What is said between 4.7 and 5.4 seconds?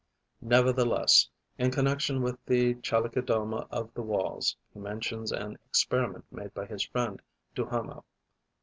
he mentions